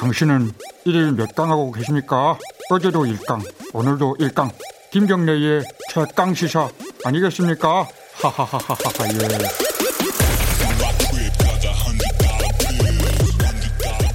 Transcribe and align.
당신은 0.00 0.50
일일 0.86 1.12
몇 1.12 1.28
강 1.36 1.50
하고 1.50 1.70
계십니까? 1.70 2.38
어제도 2.70 3.04
1강, 3.04 3.38
오늘도 3.74 4.16
1강. 4.18 4.50
김경래의 4.90 5.62
최강 5.90 6.32
시사 6.32 6.70
아니겠습니까? 7.04 7.86
하하하하하 8.14 8.74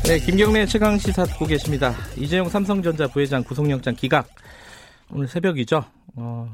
예. 0.08 0.10
네, 0.10 0.20
김경래 0.20 0.66
최강 0.66 0.98
시사 0.98 1.24
듣고 1.26 1.46
계십니다. 1.46 1.94
이재용 2.18 2.50
삼성전자 2.50 3.08
부회장 3.08 3.44
구속영장 3.44 3.94
기각. 3.96 4.28
오늘 5.12 5.28
새벽이죠. 5.28 5.84
어, 6.16 6.52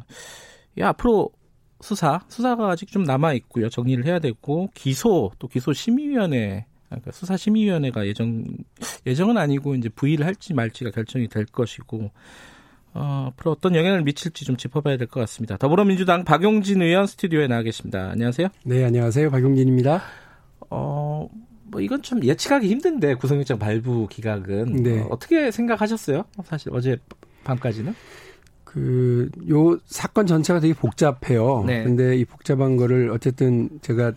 야, 0.80 0.90
앞으로 0.90 1.30
수사, 1.80 2.20
수사가 2.28 2.72
아직 2.72 2.92
좀 2.92 3.04
남아 3.04 3.32
있고요. 3.36 3.70
정리를 3.70 4.06
해야 4.06 4.20
되고 4.20 4.70
기소 4.74 5.32
또 5.40 5.48
기소 5.48 5.72
심의위원회 5.72 6.66
그러니까 6.92 7.12
수사 7.12 7.38
심의위원회가 7.38 8.06
예정 8.08 8.44
예정은 9.06 9.38
아니고 9.38 9.76
이제 9.76 9.90
부의를 9.90 10.26
할지 10.26 10.54
말지가 10.54 10.92
결정이 10.92 11.28
될 11.30 11.46
것이고 11.46 12.12
어, 12.94 13.28
앞으로 13.32 13.52
어떤 13.52 13.76
영향을 13.76 14.04
미칠지 14.04 14.44
좀 14.44 14.58
짚어봐야 14.58 14.98
될 14.98 15.08
것 15.08 15.20
같습니다. 15.22 15.56
더불어민주당 15.58 16.26
박용진 16.26 16.82
의원 16.82 17.08
스튜디오에 17.08 17.48
나와 17.48 17.62
계십니다. 17.62 18.10
안녕하세요. 18.12 18.50
네, 18.66 18.84
안녕하세요. 18.84 19.30
박용진입니다. 19.32 20.02
어, 20.70 21.30
뭐 21.64 21.80
이건 21.80 22.02
좀 22.02 22.22
예측하기 22.24 22.68
힘든데 22.68 23.16
구속영장 23.16 23.58
발부 23.60 24.08
기각은 24.10 24.84
네. 24.84 25.00
어, 25.10 25.18
떻게 25.18 25.52
생각하셨어요? 25.52 26.26
사실 26.44 26.70
어제 26.74 26.98
밤까지는? 27.46 27.96
그 28.66 29.30
요 29.50 29.78
사건 29.86 30.28
전체가 30.28 30.60
되게 30.60 30.74
복잡해요. 30.74 31.64
네. 31.66 31.84
근데 31.84 32.18
이 32.18 32.26
복잡한 32.26 32.76
거를 32.78 33.10
어쨌든 33.12 33.70
제가 33.82 34.14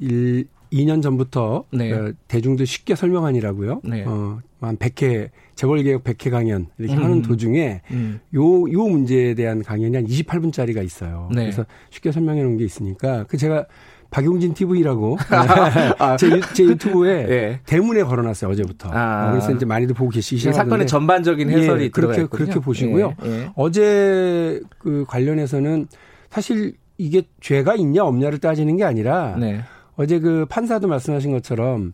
일 0.00 0.46
2년 0.74 1.02
전부터 1.02 1.64
네. 1.72 1.90
그 1.90 2.14
대중들 2.26 2.66
쉽게 2.66 2.96
설명하니라고요. 2.96 3.80
네. 3.84 4.04
어, 4.06 4.40
한 4.60 4.76
100회 4.76 5.30
재벌 5.54 5.82
개혁 5.82 6.02
100회 6.02 6.30
강연 6.30 6.66
이렇게 6.78 6.96
음. 6.96 7.04
하는 7.04 7.22
도중에 7.22 7.82
음. 7.92 8.20
요, 8.34 8.42
요 8.42 8.88
문제에 8.88 9.34
대한 9.34 9.62
강연이 9.62 9.94
한 9.94 10.04
28분짜리가 10.06 10.84
있어요. 10.84 11.28
네. 11.32 11.42
그래서 11.42 11.64
쉽게 11.90 12.10
설명해 12.10 12.42
놓은 12.42 12.58
게 12.58 12.64
있으니까 12.64 13.24
그 13.28 13.36
제가 13.36 13.66
박용진 14.10 14.54
TV라고 14.54 15.16
아. 15.30 16.16
제, 16.18 16.40
제 16.54 16.64
유튜브에 16.64 17.26
네. 17.26 17.60
대문에 17.66 18.02
걸어놨어요 18.02 18.50
어제부터. 18.50 18.90
아. 18.92 19.30
그래서 19.30 19.52
이제 19.52 19.64
많이들 19.64 19.94
보고 19.94 20.10
계시시죠. 20.10 20.52
사건의 20.52 20.86
전반적인 20.86 21.50
해설이 21.50 21.84
예, 21.84 21.88
그렇게 21.88 22.26
그렇게 22.26 22.58
보시고요. 22.58 23.14
예, 23.24 23.30
예. 23.30 23.50
어제 23.54 24.60
그 24.78 25.04
관련해서는 25.06 25.86
사실 26.30 26.74
이게 26.96 27.22
죄가 27.40 27.74
있냐 27.76 28.04
없냐를 28.04 28.38
따지는 28.38 28.76
게 28.76 28.84
아니라 28.84 29.36
네. 29.38 29.62
어제 29.96 30.18
그 30.18 30.46
판사도 30.48 30.88
말씀하신 30.88 31.32
것처럼 31.32 31.92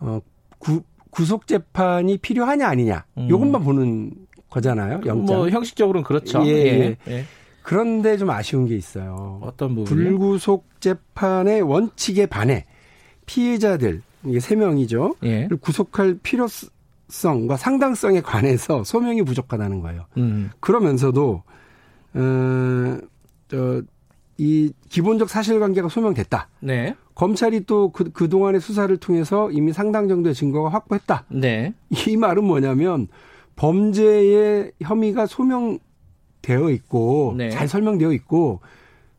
어 0.00 0.20
구, 0.58 0.82
구속 1.10 1.46
재판이 1.46 2.18
필요하냐 2.18 2.66
아니냐 2.68 3.04
음. 3.18 3.28
요것만 3.28 3.62
보는 3.62 4.12
거잖아요. 4.50 5.00
영장. 5.06 5.36
뭐 5.36 5.48
형식적으로는 5.48 6.04
그렇죠. 6.04 6.44
예. 6.46 6.50
예. 6.50 6.96
예. 7.08 7.24
그런데 7.62 8.16
좀 8.16 8.30
아쉬운 8.30 8.66
게 8.66 8.76
있어요. 8.76 9.40
어떤 9.42 9.74
부분? 9.74 9.84
불구속 9.84 10.66
재판의 10.80 11.62
원칙에 11.62 12.26
반해 12.26 12.64
피해자들 13.26 14.02
이게 14.24 14.40
세 14.40 14.56
명이죠. 14.56 15.16
예. 15.24 15.48
구속할 15.60 16.18
필요성과 16.22 17.56
상당성에 17.58 18.22
관해서 18.22 18.84
소명이 18.84 19.22
부족하다는 19.22 19.80
거예요. 19.80 20.06
음. 20.16 20.50
그러면서도 20.60 21.42
어 22.14 23.18
저 23.48 23.82
이 24.38 24.72
기본적 24.88 25.28
사실관계가 25.28 25.88
소명됐다. 25.88 26.48
네. 26.60 26.94
검찰이 27.14 27.64
또 27.66 27.90
그, 27.90 28.10
그동안의 28.12 28.60
수사를 28.60 28.96
통해서 28.98 29.50
이미 29.50 29.72
상당 29.72 30.08
정도의 30.08 30.34
증거가 30.34 30.68
확보했다. 30.68 31.24
네. 31.28 31.74
이 32.06 32.16
말은 32.16 32.44
뭐냐면 32.44 33.08
범죄의 33.56 34.72
혐의가 34.80 35.26
소명 35.26 35.78
되어 36.40 36.70
있고 36.70 37.34
네. 37.36 37.50
잘 37.50 37.66
설명되어 37.68 38.12
있고 38.12 38.60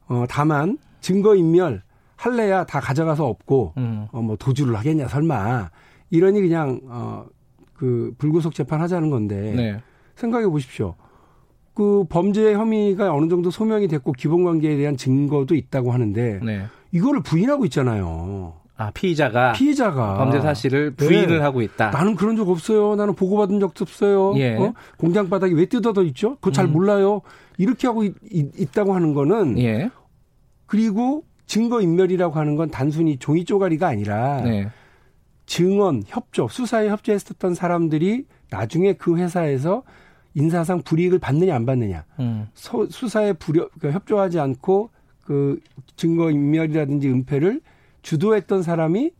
어 0.07 0.23
다만 0.29 0.77
증거 1.01 1.35
인멸 1.35 1.83
할래야 2.15 2.63
다 2.65 2.79
가져가서 2.79 3.27
없고 3.27 3.73
음. 3.77 4.07
어 4.11 4.21
뭐 4.21 4.35
도주를 4.37 4.75
하겠냐 4.77 5.07
설마 5.09 5.69
이러니 6.09 6.41
그냥 6.41 6.79
어 6.87 7.25
그 7.79 8.13
불구속 8.17 8.53
재판 8.53 8.81
하자는 8.81 9.09
건데 9.09 9.53
네. 9.55 9.81
생각해 10.15 10.47
보십시오. 10.47 10.95
그 11.79 12.03
범죄 12.09 12.53
혐의가 12.53 13.13
어느 13.13 13.29
정도 13.29 13.49
소명이 13.51 13.87
됐고 13.87 14.11
기본 14.11 14.43
관계에 14.43 14.75
대한 14.75 14.97
증거도 14.97 15.55
있다고 15.55 15.93
하는데 15.93 16.41
네. 16.43 16.65
이거를 16.91 17.23
부인하고 17.23 17.63
있잖아요. 17.67 18.55
아, 18.75 18.91
피의자가 18.91 19.53
피의자가 19.53 20.17
범죄 20.17 20.41
사실을 20.41 20.91
부인을 20.91 21.37
네. 21.37 21.37
하고 21.37 21.61
있다. 21.61 21.91
나는 21.91 22.15
그런 22.15 22.35
적 22.35 22.49
없어요. 22.49 22.97
나는 22.97 23.15
보고받은 23.15 23.61
적도 23.61 23.83
없어요. 23.83 24.33
예. 24.35 24.57
어? 24.57 24.73
공장 24.97 25.29
바닥이 25.29 25.53
왜 25.53 25.67
뜯어져 25.67 26.03
있죠? 26.03 26.35
그거 26.41 26.51
잘 26.51 26.65
음. 26.65 26.73
몰라요. 26.73 27.21
이렇게 27.57 27.87
하고 27.87 28.03
있, 28.03 28.71
다고 28.73 28.93
하는 28.93 29.13
거는 29.13 29.57
예. 29.59 29.89
그리고 30.65 31.23
증거 31.45 31.79
인멸이라고 31.79 32.37
하는 32.37 32.57
건 32.57 32.71
단순히 32.71 33.15
종이 33.15 33.45
쪼가리가 33.45 33.87
아니라 33.87 34.41
네. 34.41 34.67
증언, 35.45 36.03
협조, 36.05 36.49
수사에 36.49 36.89
협조했었던 36.89 37.53
사람들이 37.53 38.25
나중에 38.49 38.93
그 38.93 39.15
회사에서 39.15 39.83
인사상 40.35 40.81
불이익을 40.81 41.19
받느냐 41.19 41.55
안 41.55 41.65
받느냐, 41.65 42.05
음. 42.19 42.47
소, 42.53 42.85
수사에 42.87 43.33
불여, 43.33 43.69
그러니까 43.77 43.91
협조하지 43.99 44.39
않고 44.39 44.89
그 45.23 45.59
증거 45.95 46.31
인멸이라든지 46.31 47.09
은폐를 47.09 47.61
주도했던 48.01 48.63
사람이 48.63 49.11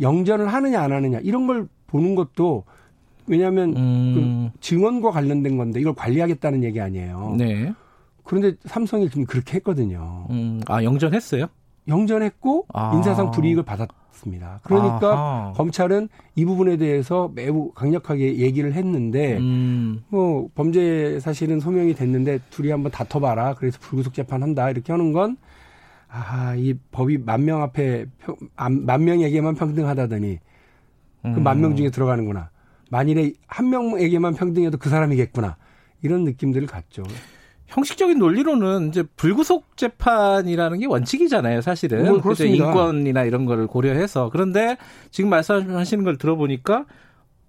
영전을 0.00 0.48
하느냐 0.48 0.80
안 0.80 0.92
하느냐 0.92 1.18
이런 1.22 1.46
걸 1.46 1.68
보는 1.86 2.14
것도 2.14 2.64
왜냐하면 3.26 3.76
음. 3.76 4.50
그 4.52 4.60
증언과 4.60 5.10
관련된 5.10 5.56
건데 5.56 5.80
이걸 5.80 5.94
관리하겠다는 5.94 6.64
얘기 6.64 6.80
아니에요. 6.80 7.36
네. 7.38 7.72
그런데 8.24 8.54
삼성이 8.64 9.08
지금 9.08 9.24
그렇게 9.24 9.54
했거든요. 9.56 10.26
음. 10.30 10.60
아 10.66 10.82
영전했어요? 10.82 11.46
영전했고 11.88 12.66
아. 12.72 12.94
인사상 12.94 13.30
불이익을 13.30 13.64
받았 13.64 13.88
습니다. 14.12 14.60
그러니까 14.64 15.12
아하. 15.12 15.52
검찰은 15.56 16.08
이 16.34 16.44
부분에 16.44 16.76
대해서 16.76 17.30
매우 17.34 17.70
강력하게 17.72 18.36
얘기를 18.38 18.72
했는데 18.74 19.38
음. 19.38 20.02
뭐 20.08 20.48
범죄 20.54 21.18
사실은 21.20 21.60
소명이 21.60 21.94
됐는데 21.94 22.40
둘이 22.50 22.70
한번 22.70 22.92
다퉈봐라. 22.92 23.54
그래서 23.54 23.78
불구속 23.80 24.12
재판한다 24.14 24.70
이렇게 24.70 24.92
하는 24.92 25.12
건 25.12 25.36
아, 26.08 26.54
이 26.56 26.74
법이 26.90 27.18
만 27.18 27.44
명 27.44 27.62
앞에 27.62 28.06
만 28.56 29.04
명에게만 29.04 29.54
평등하다더니 29.54 30.38
그 31.22 31.28
만명 31.28 31.76
중에 31.76 31.90
들어가는구나. 31.90 32.50
만일에 32.90 33.32
한 33.46 33.70
명에게만 33.70 34.34
평등해도 34.34 34.78
그 34.78 34.88
사람이겠구나. 34.88 35.56
이런 36.02 36.24
느낌들을 36.24 36.66
갖죠. 36.66 37.02
형식적인 37.70 38.18
논리로는 38.18 38.88
이제 38.88 39.02
불구속 39.16 39.76
재판이라는 39.76 40.80
게 40.80 40.86
원칙이잖아요, 40.86 41.60
사실은. 41.60 42.06
뭐, 42.06 42.20
그렇습니다. 42.20 42.66
인권이나 42.66 43.24
이런 43.24 43.46
거를 43.46 43.66
고려해서. 43.66 44.28
그런데 44.30 44.76
지금 45.10 45.30
말씀하시는 45.30 46.04
걸 46.04 46.18
들어보니까 46.18 46.84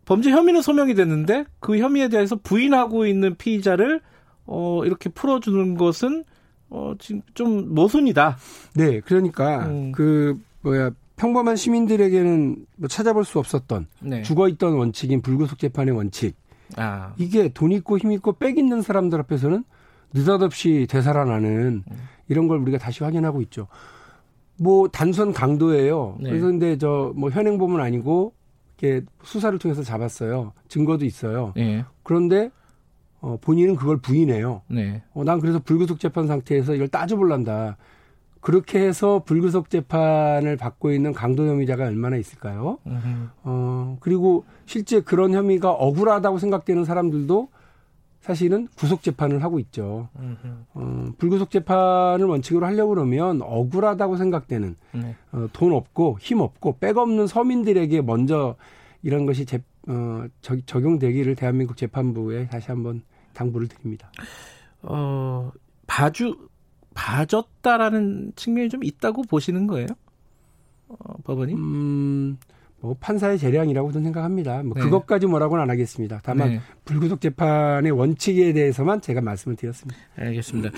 범죄 0.06 0.32
혐의는 0.32 0.62
소명이 0.62 0.94
됐는데 0.94 1.46
그 1.59 1.78
혐의에 1.78 2.08
대해서 2.08 2.36
부인하고 2.36 3.06
있는 3.06 3.36
피의자를 3.36 4.02
어 4.46 4.84
이렇게 4.86 5.09
풀어주는 5.09 5.76
것은 5.76 6.24
어, 6.70 6.94
지금 7.00 7.22
좀 7.34 7.74
모순이다. 7.74 8.38
네, 8.76 9.00
그러니까 9.02 9.66
음. 9.66 9.92
그 9.92 10.40
뭐야 10.62 10.92
평범한 11.16 11.56
시민들에게는 11.56 12.66
뭐 12.78 12.88
찾아볼 12.88 13.26
수 13.26 13.40
없었던 13.40 13.88
네. 14.02 14.22
죽어 14.24 14.48
있던 14.50 14.74
원칙인 14.74 15.22
불구속 15.22 15.59
재판의 15.59 15.96
원칙. 15.96 16.36
아. 16.78 17.14
이게 17.18 17.50
돈 17.50 17.72
있고 17.72 17.98
힘 17.98 18.12
있고 18.12 18.34
빽 18.34 18.58
있는 18.58 18.82
사람들 18.82 19.20
앞에서는 19.20 19.64
느닷없이 20.13 20.88
되살아나는 20.89 21.83
음. 21.89 21.97
이런 22.27 22.47
걸 22.47 22.59
우리가 22.59 22.77
다시 22.77 23.03
확인하고 23.03 23.41
있죠. 23.44 23.67
뭐 24.57 24.88
단순 24.89 25.33
강도예요. 25.33 26.17
네. 26.19 26.29
그래서 26.29 26.45
근데 26.47 26.77
저 26.77 27.13
뭐 27.16 27.29
현행범은 27.29 27.79
아니고 27.79 28.33
이렇게 28.77 29.05
수사를 29.23 29.58
통해서 29.59 29.84
잡았어요. 29.84 30.53
증거도 30.67 31.05
있어요. 31.05 31.53
네. 31.55 31.84
그런데 32.03 32.49
어, 33.22 33.37
본인은 33.40 33.75
그걸 33.75 33.97
부인해요. 33.97 34.61
네. 34.67 35.03
어, 35.13 35.23
난 35.23 35.40
그래서 35.40 35.59
불구속 35.59 35.99
재판 35.99 36.28
상태에서 36.28 36.73
이걸 36.73 36.87
따져볼란다. 36.87 37.78
그렇게 38.40 38.79
해서 38.79 39.22
불구속 39.23 39.69
재판을 39.69 40.57
받고 40.57 40.91
있는 40.91 41.14
강도 41.14 41.46
혐의자가 41.47 41.85
얼마나 41.85 42.17
있을까요? 42.17 42.79
어, 43.43 43.97
그리고 43.99 44.46
실제 44.66 44.99
그런 45.02 45.34
혐의가 45.34 45.69
억울하다고 45.72 46.40
생각되는 46.40 46.84
사람들도 46.84 47.49
사실은 48.22 48.68
구속 48.76 49.02
재판을 49.02 49.44
하고 49.44 49.59
있죠. 49.59 50.08
어, 50.73 51.08
불구속 51.18 51.50
재판을 51.50 52.26
원칙으로 52.26 52.66
하려고 52.68 52.90
그러면 52.90 53.41
억울하다고 53.41 54.16
생각되는 54.16 54.76
네. 54.94 55.16
어, 55.32 55.47
돈 55.53 55.73
없고 55.73 56.18
힘 56.22 56.40
없고 56.40 56.78
백 56.79 56.97
없는 56.97 57.26
서민들에게 57.26 58.02
먼저 58.02 58.56
이런 59.02 59.26
것이 59.26 59.46
재, 59.46 59.64
어, 59.88 60.26
적, 60.41 60.66
적용되기를 60.68 61.35
대한민국 61.35 61.76
재판부에 61.78 62.47
다시 62.47 62.68
한번 62.68 63.02
당부를 63.34 63.68
드립니다. 63.68 64.12
어, 64.84 65.52
봐주, 65.88 66.47
봐줬다라는 66.94 68.34
측면이 68.35 68.70
좀 68.70 68.84
있다고 68.84 69.24
보시는 69.24 69.66
거예요? 69.66 69.88
어, 70.90 71.16
법원이? 71.24 71.56
음, 71.56 72.38
뭐 72.81 72.95
판사의 72.99 73.37
재량이라고 73.37 73.91
저는 73.91 74.05
생각합니다. 74.05 74.63
뭐 74.63 74.73
네. 74.75 74.81
그것까지 74.81 75.28
뭐라고는 75.28 75.63
안 75.63 75.69
하겠습니다. 75.69 76.19
다만 76.23 76.49
네. 76.49 76.61
불구속 76.83 77.22
재판의 77.22 77.91
원칙에 77.91 78.53
대해서만 78.53 79.01
제가 79.01 79.22
말씀을 79.22 79.55
드렸습니다. 79.55 79.99
알겠습니다. 80.17 80.72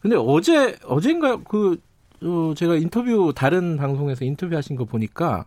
근데 0.00 0.16
어제 0.16 0.76
어젠가 0.86 1.42
그 1.42 1.76
어, 2.22 2.52
제가 2.56 2.76
인터뷰 2.76 3.32
다른 3.34 3.76
방송에서 3.76 4.24
인터뷰하신 4.24 4.76
거 4.76 4.84
보니까 4.84 5.46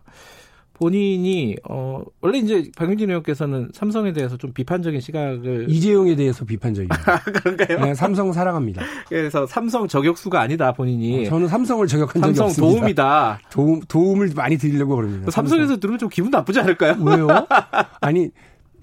본인이 0.82 1.54
어 1.68 2.02
원래 2.20 2.38
이제 2.38 2.68
박용진 2.76 3.08
의원께서는 3.08 3.70
삼성에 3.72 4.12
대해서 4.12 4.36
좀 4.36 4.52
비판적인 4.52 5.00
시각을 5.00 5.66
이재용에 5.68 6.16
대해서 6.16 6.44
비판적이에요. 6.44 6.88
아, 7.06 7.18
그런가요? 7.22 7.78
네, 7.78 7.94
삼성 7.94 8.32
사랑합니다. 8.32 8.82
그래서 9.08 9.46
삼성 9.46 9.86
저격수가 9.86 10.40
아니다 10.40 10.72
본인이. 10.72 11.20
어, 11.20 11.30
저는 11.30 11.46
삼성을 11.46 11.86
저격한 11.86 12.22
적이 12.22 12.34
삼성 12.34 12.46
없습니다. 12.46 12.78
도움이다. 12.78 13.40
도움 13.52 13.80
도움을 13.86 14.32
많이 14.34 14.58
드리려고 14.58 14.96
그럽니다. 14.96 15.30
삼성에서 15.30 15.66
삼성. 15.68 15.80
들으면 15.80 15.98
좀 16.00 16.08
기분 16.08 16.32
나쁘지 16.32 16.58
않을까요? 16.58 16.96
왜요? 17.00 17.28
아니 18.00 18.30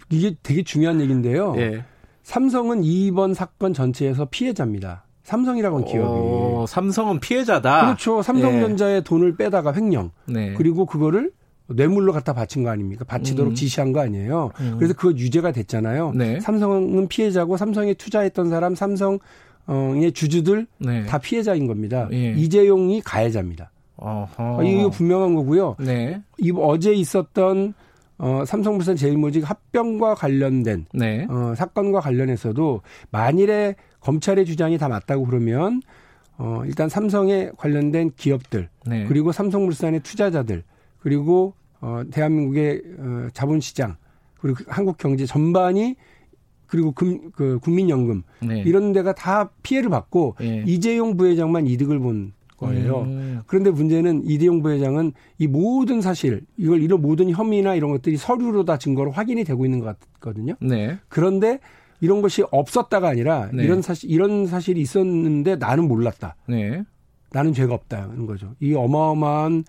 이게 0.10 0.36
되게 0.42 0.64
중요한 0.64 1.02
얘기인데요. 1.02 1.54
예. 1.58 1.84
삼성은 2.24 2.86
이번 2.86 3.34
사건 3.34 3.74
전체에서 3.74 4.26
피해자입니다. 4.32 5.04
삼성이라고 5.24 5.78
하는 5.78 5.88
기업이. 5.88 6.08
오, 6.08 6.66
삼성은 6.66 7.20
피해자다. 7.20 7.82
그렇죠. 7.82 8.22
삼성전자의 8.22 8.96
예. 8.96 9.02
돈을 9.02 9.36
빼다가 9.36 9.74
횡령. 9.74 10.12
네. 10.28 10.54
그리고 10.54 10.86
그거를 10.86 11.32
뇌물로 11.70 12.14
갖다 12.14 12.34
바친 12.34 12.64
거 12.64 12.70
아닙니까? 12.70 13.06
바치도록 13.06 13.54
음. 13.54 13.56
지시한 13.56 13.94
거 13.94 14.02
아니에요. 14.02 14.52
음. 14.60 14.76
그래서 14.78 14.94
그거 14.94 15.12
유죄가 15.12 15.52
됐잖아요. 15.52 16.14
네. 16.16 16.40
삼성은 16.40 17.08
피해자고 17.08 17.58
삼성에 17.58 17.94
투자했던 17.94 18.50
사람, 18.50 18.76
삼성의 18.76 20.12
주주들 20.14 20.68
네. 20.80 21.06
다 21.06 21.18
피해자인 21.18 21.68
겁니다. 21.68 22.08
예. 22.12 22.32
이재용이 22.32 23.02
가해자입니다. 23.02 23.72
어허. 23.98 24.64
이거 24.64 24.90
분명한 24.90 25.36
거고요. 25.36 25.76
네. 25.80 26.22
이 26.38 26.52
어제 26.56 26.94
있었던 26.94 27.74
어, 28.18 28.44
삼성물산 28.46 28.96
제일모직 28.98 29.50
합병과 29.50 30.16
관련된 30.16 30.86
네. 30.94 31.26
어, 31.30 31.54
사건과 31.56 32.02
관련해서도 32.02 32.82
만일에 33.12 33.76
검찰의 34.02 34.46
주장이 34.46 34.78
다 34.78 34.90
맞다고 34.90 35.26
그러면 35.26 35.82
어, 36.38 36.64
일단 36.66 36.90
삼성에 36.90 37.52
관련된 37.58 38.12
기업들 38.16 38.70
네. 38.86 39.06
그리고 39.08 39.32
삼성물산의 39.32 40.02
투자자들 40.02 40.64
그리고 41.00 41.54
어, 41.82 42.02
대한민국의 42.12 42.82
어, 42.98 43.28
자본시장 43.34 43.96
그리고 44.40 44.58
그 44.58 44.66
한국 44.68 44.98
경제 44.98 45.26
전반이 45.26 45.96
그리고 46.68 46.92
금, 46.92 47.32
그 47.32 47.60
국민연금 47.60 48.24
네. 48.42 48.62
이런 48.62 48.94
데가 48.94 49.14
다 49.14 49.52
피해를 49.64 49.90
받고 49.90 50.36
네. 50.40 50.64
이재용 50.68 51.18
부회장만 51.18 51.68
이득을 51.68 52.00
본 52.00 52.34
거예요. 52.58 53.02
음. 53.04 53.42
그런데 53.48 53.72
문제는 53.72 54.24
이재용 54.26 54.62
부회장은 54.62 55.14
이 55.38 55.48
모든 55.48 56.02
사실 56.02 56.42
이걸 56.58 56.84
이런 56.84 57.02
모든 57.02 57.32
혐의나 57.32 57.74
이런 57.74 57.90
것들이 57.92 58.18
서류로 58.18 58.66
다 58.66 58.78
증거로 58.78 59.12
확인이 59.12 59.44
되고 59.44 59.66
있는 59.66 59.80
것 59.80 59.98
같거든요. 60.00 60.56
네. 60.62 60.98
그런데 61.08 61.60
이런 62.02 62.22
것이 62.22 62.44
없었다가 62.52 63.10
아니라 63.10 63.50
네. 63.54 63.64
이런 63.64 63.82
사실 63.82 64.10
이런 64.12 64.46
사실이 64.46 64.80
있었는데 64.80 65.56
나는 65.56 65.88
몰랐다. 65.88 66.36
네. 66.48 66.84
나는 67.32 67.54
죄가 67.54 67.74
없다는 67.74 68.26
거죠. 68.26 68.56
이 68.60 68.74
어마어마한 68.74 69.64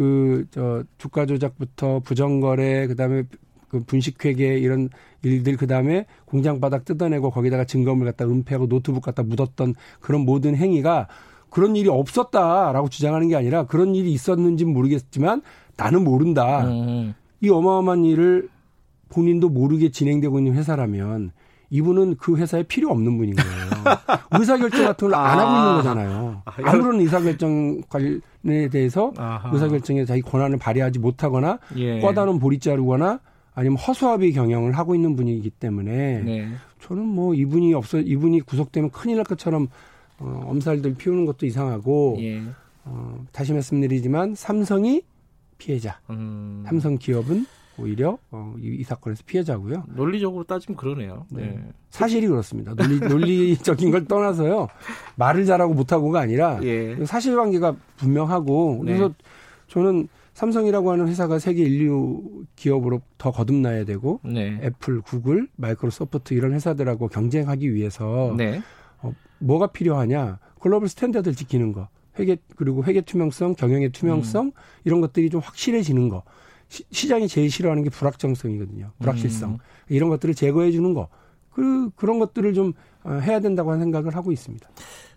그 0.00 0.46
저 0.50 0.82
주가 0.96 1.26
조작부터 1.26 2.00
부정거래 2.00 2.86
그다음에 2.86 3.24
그 3.68 3.82
분식회계 3.84 4.56
이런 4.58 4.88
일들 5.22 5.58
그다음에 5.58 6.06
공장 6.24 6.58
바닥 6.58 6.86
뜯어내고 6.86 7.30
거기다가 7.30 7.64
증거물 7.64 8.06
갖다 8.06 8.24
은폐하고 8.24 8.66
노트북 8.66 9.02
갖다 9.02 9.22
묻었던 9.22 9.74
그런 10.00 10.22
모든 10.22 10.56
행위가 10.56 11.06
그런 11.50 11.76
일이 11.76 11.88
없었다라고 11.90 12.88
주장하는 12.88 13.28
게 13.28 13.36
아니라 13.36 13.66
그런 13.66 13.94
일이 13.94 14.10
있었는지는 14.12 14.72
모르겠지만 14.72 15.42
나는 15.76 16.02
모른다. 16.04 16.64
음. 16.66 17.14
이 17.42 17.50
어마어마한 17.50 18.04
일을 18.06 18.48
본인도 19.10 19.50
모르게 19.50 19.90
진행되고 19.90 20.38
있는 20.38 20.54
회사라면 20.54 21.32
이분은 21.68 22.16
그 22.16 22.36
회사에 22.36 22.62
필요 22.62 22.90
없는 22.90 23.18
분인 23.18 23.34
거예요. 23.36 23.60
의사결정 24.32 24.84
같은 24.86 25.08
걸 25.10 25.14
안 25.20 25.38
하고 25.38 25.56
있는 25.58 25.76
거잖아요. 25.76 26.42
아, 26.46 26.52
아무런 26.64 27.00
의사결정 27.00 27.82
관련에 27.88 28.20
대해서 28.42 29.12
아하. 29.16 29.50
의사결정에 29.52 30.04
자기 30.04 30.22
권한을 30.22 30.58
발휘하지 30.58 30.98
못하거나 30.98 31.58
예. 31.76 32.00
꽈다는 32.00 32.38
보리 32.38 32.58
자르거나 32.58 33.20
아니면 33.54 33.78
허수아비 33.78 34.32
경영을 34.32 34.72
하고 34.72 34.94
있는 34.94 35.16
분이기 35.16 35.50
때문에 35.50 36.22
네. 36.22 36.48
저는 36.80 37.04
뭐 37.04 37.34
이분이 37.34 37.74
없어 37.74 37.98
이분이 37.98 38.40
구속되면 38.42 38.90
큰일 38.90 39.16
날 39.16 39.24
것처럼 39.24 39.68
어, 40.18 40.44
엄살들 40.46 40.94
피우는 40.94 41.26
것도 41.26 41.46
이상하고 41.46 42.16
예. 42.20 42.42
어, 42.84 43.24
다시 43.32 43.52
말씀드리지만 43.52 44.34
삼성이 44.34 45.02
피해자, 45.58 46.00
음. 46.08 46.64
삼성 46.66 46.96
기업은 46.96 47.46
오히려 47.80 48.18
어, 48.30 48.54
이, 48.60 48.76
이, 48.80 48.84
사건에서 48.84 49.22
피해자고요. 49.26 49.84
논리적으로 49.94 50.44
따지면 50.44 50.76
그러네요. 50.76 51.26
네. 51.30 51.46
네. 51.46 51.64
사실이 51.90 52.26
그렇습니다. 52.26 52.74
논리, 52.74 52.98
논리적인 52.98 53.90
걸 53.90 54.04
떠나서요. 54.06 54.68
말을 55.16 55.44
잘하고 55.44 55.74
못하고가 55.74 56.20
아니라 56.20 56.60
예. 56.62 57.04
사실관계가 57.04 57.76
분명하고 57.96 58.80
그래서 58.80 59.08
네. 59.08 59.14
저는 59.68 60.08
삼성이라고 60.34 60.92
하는 60.92 61.08
회사가 61.08 61.38
세계 61.38 61.64
인류 61.64 62.44
기업으로 62.56 63.02
더 63.18 63.30
거듭나야 63.30 63.84
되고 63.84 64.20
네. 64.24 64.58
애플, 64.62 65.00
구글, 65.00 65.48
마이크로소프트 65.56 66.34
이런 66.34 66.52
회사들하고 66.54 67.08
경쟁하기 67.08 67.74
위해서 67.74 68.34
네. 68.36 68.62
어, 69.02 69.12
뭐가 69.38 69.68
필요하냐? 69.68 70.38
global 70.60 70.88
standard를 70.88 71.34
지키는 71.34 71.72
거. 71.72 71.88
회계 72.18 72.36
그리고 72.56 72.84
회계 72.84 73.00
투명성, 73.00 73.54
경영의 73.54 73.90
투명성 73.90 74.46
음. 74.46 74.52
이런 74.84 75.00
것들이 75.00 75.30
좀 75.30 75.40
확실해지는 75.40 76.08
거. 76.08 76.22
시, 76.70 77.08
장이 77.08 77.28
제일 77.28 77.50
싫어하는 77.50 77.82
게 77.82 77.90
불확정성이거든요. 77.90 78.92
불확실성. 79.00 79.50
음. 79.50 79.58
이런 79.88 80.08
것들을 80.08 80.34
제거해 80.34 80.70
주는 80.70 80.94
거. 80.94 81.08
그 81.50 81.90
그런 81.96 82.18
것들을 82.18 82.54
좀 82.54 82.72
어, 83.02 83.12
해야 83.14 83.40
된다고 83.40 83.70
하는 83.72 83.82
생각을 83.84 84.14
하고 84.14 84.30
있습니다. 84.30 84.68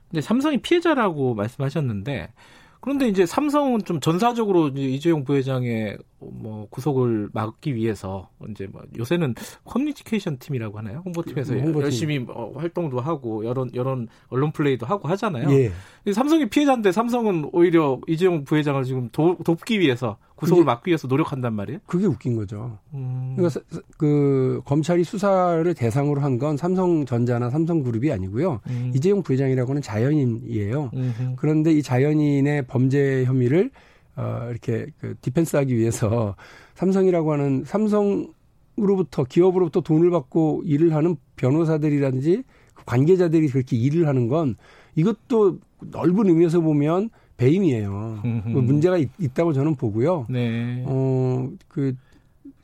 근데 0.10 0.22
삼성이 0.22 0.58
피해자라고 0.58 1.36
말씀하셨는데 1.36 2.34
그런데 2.82 3.08
이제 3.08 3.26
삼성은 3.26 3.86
좀 3.86 4.00
전사적으로 4.00 4.70
이제 4.70 4.82
이재용 4.82 5.24
부회장의 5.24 5.98
뭐 6.32 6.68
구속을 6.70 7.30
막기 7.34 7.76
위해서 7.76 8.30
이제 8.50 8.68
뭐 8.72 8.82
요새는 8.98 9.36
커뮤니케이션 9.66 10.38
팀이라고 10.38 10.78
하나요? 10.78 11.02
홍보팀에서 11.06 11.54
홍보팀. 11.56 11.82
열심히 11.82 12.20
뭐 12.20 12.54
활동도 12.58 13.00
하고 13.00 13.46
여러 13.46 13.66
여러 13.74 13.98
언론 14.30 14.52
플레이도 14.52 14.86
하고 14.86 15.08
하잖아요. 15.10 15.50
예. 15.52 15.72
삼성이 16.14 16.50
피해자인데 16.50 16.92
삼성은 16.92 17.50
오히려 17.54 18.00
이재용 18.08 18.44
부회장을 18.44 18.84
지금 18.84 19.10
도, 19.12 19.38
돕기 19.44 19.80
위해서 19.80 20.18
구속을 20.36 20.66
막기 20.66 20.90
위해서 20.90 21.08
노력한단 21.08 21.54
말이에요? 21.54 21.80
그게 21.86 22.06
웃긴 22.06 22.36
거죠. 22.36 22.78
음. 22.94 23.36
그러니까 23.38 23.62
그 23.98 24.62
검찰이 24.66 25.04
수사를 25.06 25.74
대상으로 25.74 26.20
한 26.22 26.34
건 26.34 26.58
삼성전자나 26.58 27.52
삼성그룹이 27.52 28.12
아니고요. 28.12 28.60
음. 28.68 28.92
이재용 28.96 29.22
부회장이라고 29.24 29.70
하는 29.70 29.82
자연인이에요. 29.84 30.90
음흠. 30.94 31.34
그런데 31.38 31.72
이 31.72 31.82
자연인의 31.84 32.66
범죄 32.68 33.24
혐의를 33.26 33.70
어 34.16 34.48
이렇게 34.50 34.88
그 35.00 35.16
디펜스하기 35.22 35.76
위해서 35.76 36.36
삼성이라고 36.76 37.34
하는 37.34 37.64
삼성으로부터 37.66 39.24
기업으로부터 39.24 39.82
돈을 39.82 40.12
받고 40.12 40.64
일을 40.66 40.94
하는 40.94 41.16
변호사들이라든지 41.36 42.44
그 42.74 42.86
관계자들이 42.86 43.48
그렇게 43.48 43.76
일을 43.78 44.08
하는 44.08 44.28
건 44.28 44.56
이것도 44.96 45.60
넓은 45.92 46.28
의미에서 46.28 46.62
보면 46.62 47.10
배임이에요. 47.38 48.20
그 48.22 48.58
문제가 48.60 48.98
있, 48.98 49.10
다고 49.34 49.54
저는 49.54 49.76
보고요. 49.76 50.28
네. 50.30 50.84
어, 50.86 51.50
그 51.68 51.96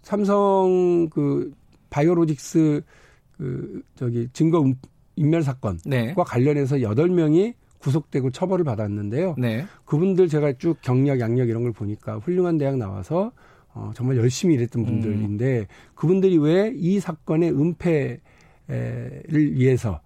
삼성 0.04 1.10
그 1.12 1.52
바이오로직스 1.90 2.82
그 3.38 3.82
저기 3.96 4.30
증거 4.34 4.64
인멸 5.16 5.44
사건과 5.44 5.82
네. 5.86 6.14
관련해서 6.16 6.82
여덟 6.82 7.10
명이 7.10 7.54
구속되고 7.80 8.32
처벌을 8.32 8.64
받았는데요. 8.66 9.36
네. 9.38 9.66
그분들 9.86 10.28
제가 10.28 10.54
쭉 10.54 10.78
경력, 10.82 11.20
양력 11.20 11.50
이런 11.50 11.64
걸 11.64 11.72
보니까 11.72 12.18
훌륭한 12.18 12.58
대학 12.58 12.78
나와서 12.78 13.32
어, 13.74 13.92
정말 13.96 14.18
열심히 14.18 14.56
일했던 14.56 14.84
분들인데 14.86 15.60
음. 15.60 15.66
그분들이 15.96 16.38
왜 16.38 16.72
이 16.76 17.00
사건의 17.00 17.52
은폐를 17.52 18.22
위해서 19.56 20.02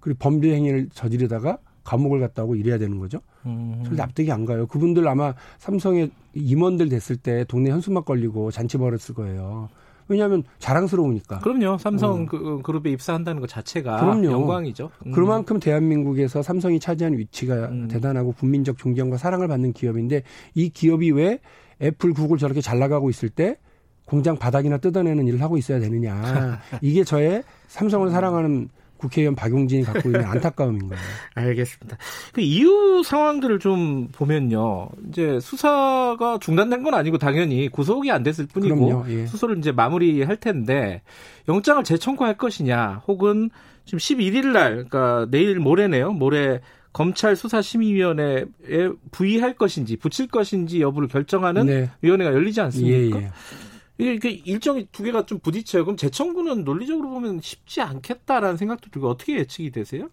그리고 0.00 0.18
범죄 0.20 0.54
행위를 0.54 0.88
저지르다가 0.92 1.58
감옥을 1.84 2.20
갔다 2.20 2.44
오고 2.44 2.56
이래야 2.56 2.78
되는 2.78 2.98
거죠. 2.98 3.20
음. 3.46 3.82
저 3.84 3.94
납득이 3.94 4.30
안 4.30 4.44
가요. 4.44 4.66
그분들 4.66 5.06
아마 5.08 5.34
삼성의 5.58 6.10
임원들 6.34 6.88
됐을 6.88 7.16
때 7.16 7.44
동네 7.48 7.70
현수막 7.70 8.04
걸리고 8.04 8.50
잔치 8.50 8.76
벌였을 8.78 9.14
거예요. 9.14 9.68
왜냐하면 10.08 10.42
자랑스러우니까. 10.58 11.40
그럼요. 11.40 11.78
삼성 11.78 12.22
어. 12.22 12.26
그, 12.26 12.60
그룹에 12.62 12.90
입사한다는 12.90 13.40
것 13.40 13.48
자체가 13.48 14.00
그럼요. 14.00 14.30
영광이죠. 14.30 14.90
음. 15.06 15.12
그만큼 15.12 15.60
대한민국에서 15.60 16.42
삼성이 16.42 16.80
차지한 16.80 17.16
위치가 17.16 17.66
음. 17.68 17.88
대단하고 17.88 18.32
국민적 18.32 18.78
존경과 18.78 19.18
사랑을 19.18 19.48
받는 19.48 19.72
기업인데 19.72 20.22
이 20.54 20.70
기업이 20.70 21.10
왜 21.10 21.40
애플, 21.80 22.12
구글 22.12 22.38
저렇게 22.38 22.60
잘 22.60 22.78
나가고 22.78 23.10
있을 23.10 23.28
때 23.28 23.56
공장 24.04 24.36
바닥이나 24.36 24.78
뜯어내는 24.78 25.26
일을 25.26 25.42
하고 25.42 25.58
있어야 25.58 25.78
되느냐. 25.78 26.58
이게 26.80 27.04
저의 27.04 27.42
삼성을 27.68 28.08
사랑하는 28.10 28.70
국회의원 28.98 29.34
박용진이 29.34 29.84
갖고 29.84 30.08
있는 30.08 30.24
안타까움인 30.26 30.88
거예요. 30.88 31.02
알겠습니다. 31.34 31.96
그 32.32 32.40
이후 32.40 33.02
상황들을 33.02 33.58
좀 33.58 34.08
보면요. 34.08 34.90
이제 35.08 35.40
수사가 35.40 36.38
중단된 36.40 36.82
건 36.82 36.94
아니고 36.94 37.18
당연히 37.18 37.68
구속이 37.68 38.10
안 38.10 38.22
됐을 38.22 38.46
뿐이고 38.46 39.06
예. 39.08 39.26
수소를 39.26 39.58
이제 39.58 39.72
마무리할 39.72 40.36
텐데 40.36 41.02
영장을 41.48 41.82
재청구할 41.84 42.36
것이냐 42.36 43.02
혹은 43.06 43.50
지금 43.84 43.98
11일 43.98 44.48
날 44.48 44.72
그러니까 44.88 45.26
내일 45.30 45.58
모레네요. 45.58 46.12
모레 46.12 46.60
검찰 46.92 47.36
수사심의위원회에 47.36 48.44
부의할 49.12 49.54
것인지 49.54 49.96
붙일 49.96 50.26
것인지 50.26 50.80
여부를 50.80 51.08
결정하는 51.08 51.66
네. 51.66 51.90
위원회가 52.02 52.32
열리지 52.32 52.60
않습니까? 52.60 53.20
예, 53.20 53.24
예. 53.24 53.30
이게 53.98 54.30
일정이 54.30 54.86
두 54.92 55.02
개가 55.02 55.26
좀 55.26 55.38
부딪혀요. 55.40 55.84
그럼 55.84 55.96
재청구는 55.96 56.64
논리적으로 56.64 57.10
보면 57.10 57.40
쉽지 57.42 57.80
않겠다라는 57.80 58.56
생각도 58.56 58.90
들고 58.90 59.08
어떻게 59.08 59.38
예측이 59.38 59.70
되세요? 59.70 60.08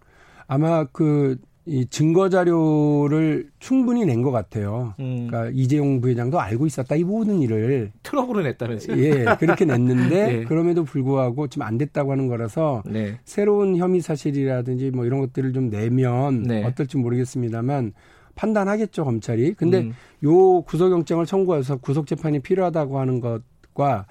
아마 0.48 0.84
그 0.84 1.36
이 1.68 1.84
증거 1.86 2.28
자료를 2.28 3.50
충분히 3.58 4.04
낸 4.06 4.22
것 4.22 4.30
같아요. 4.30 4.94
음. 5.00 5.26
그러니까 5.28 5.50
이재용 5.52 6.00
부회장도 6.00 6.40
알고 6.40 6.64
있었다 6.66 6.94
이 6.94 7.02
모든 7.04 7.42
일을 7.42 7.92
트럭으로 8.04 8.42
냈다면서요? 8.42 8.96
예, 9.02 9.24
그렇게 9.38 9.64
냈는데 9.64 10.08
네. 10.38 10.44
그럼에도 10.44 10.84
불구하고 10.84 11.48
지금 11.48 11.66
안 11.66 11.76
됐다고 11.76 12.12
하는 12.12 12.28
거라서 12.28 12.82
네. 12.86 13.18
새로운 13.24 13.76
혐의 13.76 14.00
사실이라든지 14.00 14.92
뭐 14.92 15.04
이런 15.06 15.20
것들을 15.20 15.52
좀 15.52 15.68
내면 15.68 16.44
네. 16.44 16.64
어떨지 16.64 16.96
모르겠습니다만 16.98 17.92
판단하겠죠 18.36 19.04
검찰이. 19.04 19.54
근데 19.54 19.80
음. 19.80 19.92
요 20.24 20.62
구속영장을 20.62 21.26
청구해서 21.26 21.78
구속 21.78 22.06
재판이 22.06 22.40
필요하다고 22.40 23.00
하는 23.00 23.20
것 23.20 23.42
것과 23.76 24.06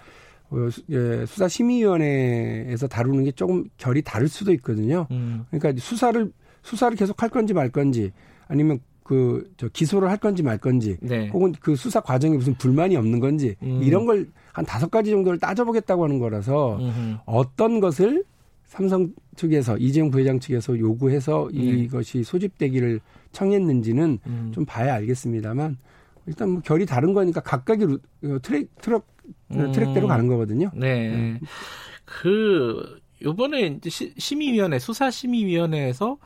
어, 0.51 0.57
예, 0.89 1.25
수사심의위원회에서 1.25 2.87
다루는 2.87 3.23
게 3.23 3.31
조금 3.31 3.65
결이 3.77 4.01
다를 4.03 4.27
수도 4.27 4.53
있거든요. 4.53 5.07
음. 5.11 5.45
그러니까 5.49 5.81
수사를 5.81 6.31
수사를 6.61 6.95
계속 6.97 7.21
할 7.21 7.29
건지 7.29 7.53
말 7.53 7.69
건지 7.69 8.11
아니면 8.47 8.79
그 9.03 9.51
저 9.57 9.67
기소를 9.67 10.09
할 10.09 10.17
건지 10.17 10.41
말 10.43 10.57
건지 10.57 10.97
네. 11.01 11.29
혹은 11.29 11.53
그 11.59 11.75
수사 11.75 11.99
과정에 11.99 12.35
무슨 12.37 12.55
불만이 12.55 12.95
없는 12.95 13.19
건지 13.19 13.55
음. 13.63 13.81
이런 13.83 14.05
걸 14.05 14.27
한 14.55 14.63
다섯 14.65 14.89
가지 14.89 15.11
정도를 15.11 15.37
따져보겠다고 15.37 16.05
하는 16.05 16.17
거라서 16.17 16.77
음흠. 16.77 17.17
어떤 17.25 17.81
것을 17.81 18.23
삼성 18.63 19.11
측에서 19.35 19.77
이재용 19.77 20.09
부회장 20.09 20.39
측에서 20.39 20.79
요구해서 20.79 21.49
네. 21.53 21.59
이것이 21.61 22.23
소집되기를 22.23 23.01
청했는지는 23.33 24.19
음. 24.25 24.51
좀 24.55 24.65
봐야 24.65 24.93
알겠습니다만 24.93 25.77
일단 26.27 26.49
뭐 26.49 26.61
결이 26.61 26.85
다른 26.85 27.13
거니까 27.13 27.41
각각의 27.41 27.87
루, 28.21 28.39
트랙 28.39 28.69
트럭 28.81 29.07
음. 29.51 29.71
트랙대로 29.71 30.07
가는 30.07 30.27
거거든요. 30.27 30.71
네. 30.73 31.09
네. 31.09 31.39
그 32.05 32.99
요번에 33.21 33.79
이제 33.83 33.89
심의위원회 34.17 34.79
수사 34.79 35.09
심의위원회에서 35.09 36.17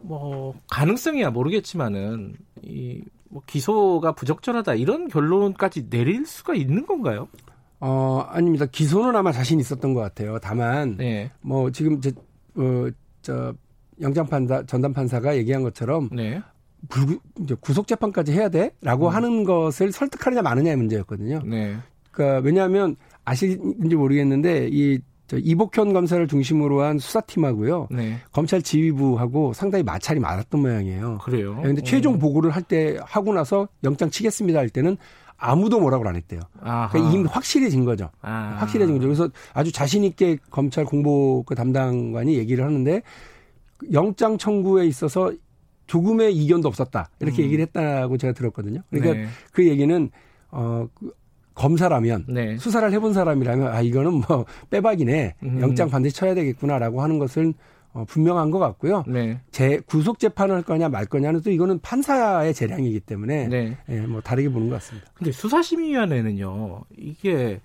뭐 0.00 0.54
가능성이야 0.68 1.30
모르겠지만은 1.30 2.34
이 2.62 3.02
뭐 3.32 3.42
기소가 3.46 4.12
부적절하다 4.12 4.74
이런 4.74 5.08
결론까지 5.08 5.88
내릴 5.88 6.26
수가 6.26 6.54
있는 6.54 6.86
건가요? 6.86 7.28
어 7.80 8.26
아닙니다. 8.28 8.66
기소는 8.66 9.16
아마 9.16 9.32
자신 9.32 9.58
있었던 9.58 9.94
것 9.94 10.00
같아요. 10.00 10.38
다만 10.38 10.98
네. 10.98 11.32
뭐 11.40 11.70
지금 11.70 12.00
제, 12.02 12.12
어, 12.56 12.88
저 13.22 13.54
영장 14.02 14.26
판사 14.26 14.64
전담 14.66 14.92
판사가 14.92 15.34
얘기한 15.38 15.62
것처럼 15.62 16.10
네. 16.12 16.42
불, 16.88 17.18
이제 17.40 17.54
구속 17.60 17.86
재판까지 17.86 18.32
해야 18.32 18.48
돼라고 18.48 19.08
음. 19.08 19.14
하는 19.14 19.44
것을 19.44 19.92
설득하느냐 19.92 20.42
마느냐의 20.42 20.76
문제였거든요. 20.76 21.42
네. 21.44 21.76
그러니까 22.10 22.44
왜냐하면 22.44 22.96
아시는지 23.24 23.94
모르겠는데 23.96 24.68
이 24.70 25.00
이복현 25.34 25.94
검사를 25.94 26.26
중심으로 26.28 26.82
한 26.82 26.98
수사팀하고요. 26.98 27.88
네. 27.90 28.18
검찰 28.32 28.60
지휘부하고 28.60 29.54
상당히 29.54 29.82
마찰이 29.82 30.20
많았던 30.20 30.60
모양이에요. 30.60 31.18
그래요. 31.22 31.56
그런데 31.58 31.80
네, 31.80 31.90
최종 31.90 32.14
음. 32.14 32.18
보고를 32.18 32.50
할 32.50 32.62
때 32.64 32.98
하고 33.02 33.32
나서 33.32 33.66
영장 33.82 34.10
치겠습니다 34.10 34.58
할 34.58 34.68
때는 34.68 34.98
아무도 35.38 35.80
뭐라고 35.80 36.06
안 36.06 36.16
했대요. 36.16 36.40
그러니까 36.60 36.98
이미 36.98 37.24
확실해진 37.24 37.84
거죠. 37.84 38.10
아하. 38.20 38.56
확실해진 38.58 38.94
거죠. 38.96 39.08
그래서 39.08 39.28
아주 39.54 39.72
자신 39.72 40.04
있게 40.04 40.36
검찰 40.50 40.84
공보 40.84 41.44
그 41.46 41.54
담당관이 41.54 42.36
얘기를 42.36 42.64
하는데 42.64 43.02
영장 43.92 44.36
청구에 44.38 44.86
있어서 44.86 45.32
조금의 45.86 46.34
이견도 46.36 46.68
없었다. 46.68 47.10
이렇게 47.20 47.42
음. 47.42 47.44
얘기를 47.46 47.62
했다고 47.66 48.16
제가 48.16 48.32
들었거든요. 48.32 48.82
그러니까 48.90 49.14
네. 49.14 49.26
그 49.52 49.66
얘기는 49.66 50.10
어그 50.50 51.12
검사라면 51.54 52.26
네. 52.28 52.56
수사를 52.56 52.90
해본 52.92 53.12
사람이라면 53.12 53.68
아 53.68 53.80
이거는 53.80 54.22
뭐 54.26 54.44
빼박이네 54.70 55.34
음. 55.42 55.60
영장 55.60 55.88
반드시 55.90 56.16
쳐야 56.16 56.34
되겠구나라고 56.34 57.02
하는 57.02 57.18
것을 57.18 57.52
어, 57.94 58.04
분명한 58.06 58.50
것 58.50 58.58
같고요. 58.58 59.04
네. 59.06 59.38
재 59.50 59.78
구속 59.84 60.18
재판을 60.18 60.54
할 60.54 60.62
거냐 60.62 60.88
말 60.88 61.04
거냐는 61.04 61.42
또 61.42 61.50
이거는 61.50 61.78
판사의 61.80 62.54
재량이기 62.54 63.00
때문에 63.00 63.48
네. 63.48 63.76
예, 63.90 64.00
뭐 64.00 64.22
다르게 64.22 64.48
보는 64.48 64.70
것 64.70 64.76
같습니다. 64.76 65.08
근데 65.14 65.30
수사심의위원회는요 65.30 66.80
이게 66.96 67.60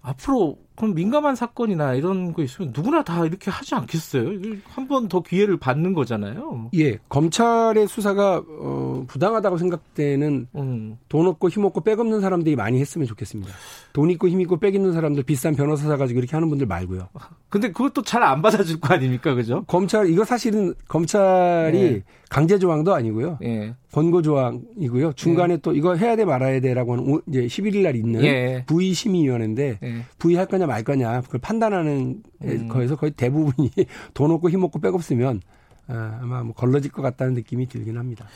앞으로 0.00 0.56
그럼 0.76 0.94
민감한 0.94 1.36
사건이나 1.36 1.94
이런 1.94 2.32
거 2.32 2.42
있으면 2.42 2.72
누구나 2.74 3.02
다 3.04 3.24
이렇게 3.24 3.50
하지 3.50 3.74
않겠어요? 3.76 4.28
한 4.66 4.88
번 4.88 5.08
더 5.08 5.20
기회를 5.22 5.56
받는 5.56 5.94
거잖아요. 5.94 6.70
예, 6.78 6.98
검찰의 7.08 7.86
수사가 7.88 8.42
어, 8.46 9.04
부당하다고 9.06 9.58
생각되는 9.58 10.48
음. 10.56 10.98
돈 11.08 11.26
없고 11.26 11.48
힘 11.48 11.64
없고 11.64 11.82
빽 11.82 11.98
없는 12.00 12.20
사람들이 12.20 12.56
많이 12.56 12.80
했으면 12.80 13.06
좋겠습니다. 13.06 13.52
돈 13.92 14.10
있고 14.10 14.28
힘 14.28 14.40
있고 14.40 14.58
빽 14.58 14.74
있는 14.74 14.92
사람들 14.92 15.22
비싼 15.22 15.54
변호사 15.54 15.86
사가지고 15.88 16.18
이렇게 16.18 16.34
하는 16.36 16.48
분들 16.48 16.66
말고요. 16.66 17.08
근데 17.48 17.68
그것도 17.70 18.02
잘 18.02 18.22
안 18.24 18.42
받아줄 18.42 18.80
거 18.80 18.94
아닙니까, 18.94 19.34
그죠? 19.34 19.64
검찰 19.66 20.08
이거 20.10 20.24
사실은 20.24 20.74
검찰이 20.88 21.78
예. 21.78 22.02
강제 22.30 22.58
조항도 22.58 22.92
아니고요. 22.94 23.38
예. 23.44 23.74
권고 23.92 24.22
조항이고요. 24.22 25.12
중간에 25.12 25.54
예. 25.54 25.58
또 25.58 25.72
이거 25.74 25.94
해야 25.94 26.16
돼 26.16 26.24
말아야 26.24 26.60
돼라고 26.60 26.94
하는 26.96 27.20
이제 27.28 27.46
11일 27.46 27.82
날 27.82 27.94
있는 27.94 28.24
예. 28.24 28.64
부의 28.66 28.92
심의위원회인데 28.92 29.78
예. 29.82 29.94
부의할 30.18 30.46
거냐 30.46 30.63
말 30.66 30.84
거냐 30.84 31.22
그걸 31.22 31.40
판단하는 31.40 32.22
음. 32.42 32.68
거에서 32.68 32.96
거의 32.96 33.12
대부분이 33.12 33.70
돈 34.14 34.30
없고 34.30 34.50
힘 34.50 34.62
없고 34.62 34.80
빽 34.80 34.94
없으면 34.94 35.40
아, 35.86 36.18
아마 36.22 36.42
뭐 36.42 36.54
걸러질 36.54 36.90
것 36.92 37.02
같다는 37.02 37.34
느낌이 37.34 37.68
들긴 37.68 37.98
합니다. 37.98 38.26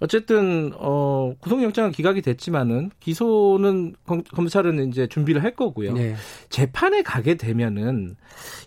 어쨌든 0.00 0.72
어 0.76 1.34
구속영장은 1.40 1.92
기각이 1.92 2.20
됐지만은 2.20 2.90
기소는 2.98 3.94
검, 4.04 4.22
검찰은 4.24 4.88
이제 4.88 5.06
준비를 5.06 5.44
할 5.44 5.54
거고요. 5.54 5.92
네. 5.92 6.16
재판에 6.48 7.02
가게 7.02 7.36
되면은 7.36 8.16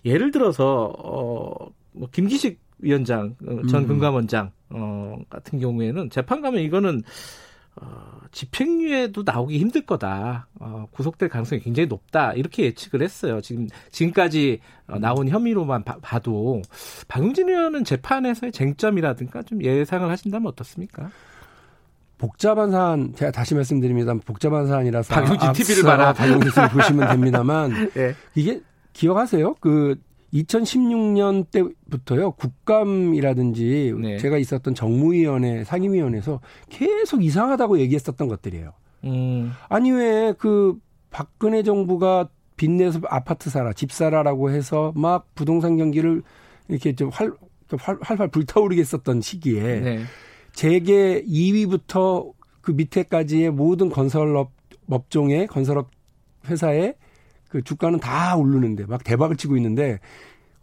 예를 0.04 0.30
들어서 0.30 0.92
어 0.96 1.80
뭐 1.92 2.08
김기식 2.10 2.60
위원장 2.78 3.36
어, 3.46 3.66
전 3.68 3.82
음. 3.82 3.88
금감원장 3.88 4.50
어 4.70 5.16
같은 5.28 5.58
경우에는 5.58 6.10
재판 6.10 6.40
가면 6.40 6.60
이거는 6.62 7.02
어, 7.80 8.20
집행유예도 8.30 9.22
나오기 9.24 9.58
힘들 9.58 9.86
거다. 9.86 10.46
어, 10.58 10.86
구속될 10.90 11.28
가능성이 11.28 11.60
굉장히 11.62 11.86
높다. 11.86 12.34
이렇게 12.34 12.64
예측을 12.64 13.02
했어요. 13.02 13.40
지금 13.40 13.68
지금까지 13.90 14.60
어, 14.86 14.98
나온 14.98 15.28
혐의로만 15.28 15.82
봐, 15.84 15.96
봐도 16.02 16.60
박용진 17.08 17.48
의원은 17.48 17.84
재판에서의 17.84 18.52
쟁점이라든가 18.52 19.42
좀 19.42 19.62
예상을 19.62 20.08
하신다면 20.08 20.48
어떻습니까? 20.48 21.10
복잡한 22.18 22.70
사안 22.70 23.14
제가 23.14 23.30
다시 23.30 23.54
말씀드립니다. 23.54 24.12
복잡한 24.26 24.66
사안이라서 24.66 25.14
박용진 25.14 25.52
TV를 25.52 25.82
봐라. 25.84 26.12
박용진을 26.12 26.68
보시면 26.68 27.08
됩니다만 27.08 27.90
네. 27.94 28.14
이게 28.36 28.60
기억하세요? 28.92 29.54
그 29.60 29.96
2016년 30.32 31.46
때부터요 31.50 32.32
국감이라든지 32.32 33.94
네. 34.00 34.18
제가 34.18 34.38
있었던 34.38 34.74
정무위원회 34.74 35.64
상임위원회에서 35.64 36.40
계속 36.68 37.24
이상하다고 37.24 37.78
얘기했었던 37.80 38.28
것들이에요. 38.28 38.72
음. 39.04 39.52
아니 39.68 39.90
왜 39.90 40.34
그 40.38 40.78
박근혜 41.10 41.62
정부가 41.62 42.28
빚내서 42.56 43.00
아파트 43.08 43.50
사라, 43.50 43.72
집 43.72 43.92
사라라고 43.92 44.50
해서 44.50 44.92
막 44.94 45.34
부동산 45.34 45.76
경기를 45.76 46.22
이렇게 46.68 46.94
좀 46.94 47.08
활, 47.10 47.32
활, 47.78 47.98
활 48.00 48.28
불타오르게 48.28 48.80
했었던 48.80 49.20
시기에 49.20 49.80
네. 49.80 50.00
재계 50.52 51.22
2위부터 51.24 52.32
그 52.60 52.72
밑에까지의 52.72 53.50
모든 53.50 53.88
건설업 53.88 54.52
업종의 54.88 55.46
건설업 55.46 55.90
회사의 56.48 56.94
그 57.50 57.62
주가는 57.62 57.98
다 57.98 58.36
오르는데 58.36 58.86
막 58.86 59.04
대박을 59.04 59.36
치고 59.36 59.56
있는데 59.56 59.98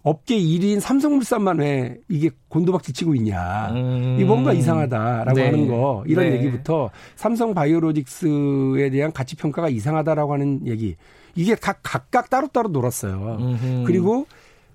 업계 0.03 0.37
1위인 0.39 0.79
삼성물산만 0.79 1.59
왜 1.59 1.97
이게 2.07 2.29
곤두박질 2.47 2.93
치고 2.93 3.13
있냐. 3.15 3.71
음. 3.71 4.17
이 4.19 4.23
뭔가 4.23 4.53
이상하다라고 4.53 5.33
네. 5.33 5.45
하는 5.45 5.67
거 5.67 6.03
이런 6.07 6.29
네. 6.29 6.37
얘기부터 6.37 6.89
삼성 7.15 7.53
바이오로직스에 7.53 8.89
대한 8.89 9.11
가치 9.11 9.35
평가가 9.35 9.67
이상하다라고 9.67 10.33
하는 10.33 10.65
얘기. 10.65 10.95
이게 11.35 11.55
각 11.55 11.79
각각 11.83 12.29
따로따로 12.29 12.69
놀았어요. 12.69 13.37
음흠. 13.39 13.83
그리고 13.85 14.25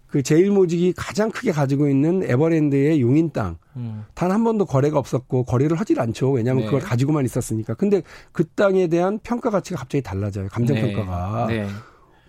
그 0.07 0.23
제일모직이 0.23 0.93
가장 0.95 1.31
크게 1.31 1.53
가지고 1.53 1.89
있는 1.89 2.23
에버랜드의 2.23 3.01
용인 3.01 3.33
땅. 3.33 3.57
음. 3.77 4.05
단한 4.13 4.45
번도 4.45 4.67
거래가 4.67 4.99
없었고 4.99 5.45
거래를 5.45 5.81
하질 5.81 5.99
않죠. 5.99 6.31
왜냐하면 6.31 6.65
네. 6.65 6.67
그걸 6.67 6.83
가지고만 6.83 7.25
있었으니까. 7.25 7.73
근데 7.73 8.03
그 8.33 8.45
땅에 8.45 8.89
대한 8.89 9.19
평가 9.23 9.49
가치가 9.49 9.79
갑자기 9.79 10.03
달라져요. 10.03 10.49
감정 10.51 10.77
네. 10.77 10.93
평가가. 10.93 11.47
네. 11.47 11.67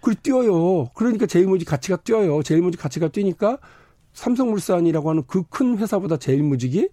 그걸 0.03 0.15
뛰어요. 0.15 0.89
그러니까 0.93 1.25
제일모직 1.25 1.65
가치가 1.65 1.95
뛰어요. 1.95 2.43
제일모직 2.43 2.79
가치가 2.81 3.07
뛰니까 3.07 3.57
삼성물산이라고 4.11 5.09
하는 5.09 5.23
그 5.25 5.43
큰 5.49 5.77
회사보다 5.77 6.17
제일무직이 6.17 6.89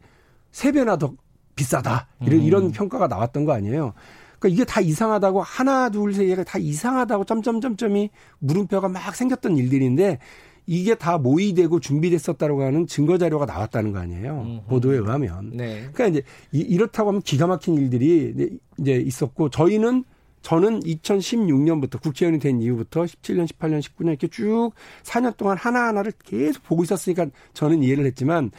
세 0.52 0.70
배나 0.70 0.96
더 0.96 1.12
비싸다. 1.56 2.06
이런, 2.22 2.38
음. 2.40 2.44
이런 2.44 2.70
평가가 2.70 3.08
나왔던 3.08 3.44
거 3.44 3.52
아니에요. 3.52 3.94
그러니까 4.38 4.48
이게 4.54 4.64
다 4.64 4.80
이상하다고 4.80 5.42
하나 5.42 5.90
둘 5.90 6.14
세 6.14 6.24
개가 6.24 6.44
다 6.44 6.58
이상하다고 6.58 7.24
점점점점이 7.24 8.10
물음표가 8.38 8.88
막 8.88 9.14
생겼던 9.14 9.56
일들인데 9.56 10.18
이게 10.66 10.94
다 10.94 11.18
모의되고 11.18 11.80
준비됐었다고 11.80 12.62
하는 12.62 12.86
증거 12.86 13.18
자료가 13.18 13.44
나왔다는 13.44 13.92
거 13.92 13.98
아니에요. 13.98 14.42
음흠. 14.46 14.66
보도에 14.68 14.98
의하면. 14.98 15.50
네. 15.54 15.88
그러니까 15.92 16.06
이제 16.06 16.22
이, 16.52 16.78
렇다고 16.78 17.08
하면 17.08 17.22
기가 17.22 17.48
막힌 17.48 17.74
일들이 17.74 18.58
이제 18.78 18.94
있었고 18.94 19.50
저희는 19.50 20.04
저는 20.42 20.80
2016년부터 20.80 22.00
국회의원이 22.00 22.40
된 22.40 22.60
이후부터 22.60 23.02
17년, 23.02 23.46
18년, 23.46 23.80
19년 23.80 24.08
이렇게 24.08 24.28
쭉 24.28 24.72
4년 25.02 25.36
동안 25.36 25.56
하나하나를 25.56 26.12
계속 26.24 26.62
보고 26.64 26.82
있었으니까 26.82 27.26
저는 27.52 27.82
이해를 27.82 28.06
했지만 28.06 28.50